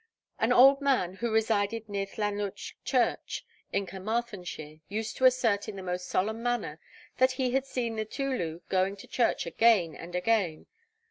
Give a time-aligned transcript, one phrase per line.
[0.39, 5.83] An old man who resided near Llanllwch church, in Carmarthenshire, used to assert in the
[5.83, 6.79] most solemn manner
[7.19, 10.65] that he had seen the Teulu going to church again and again.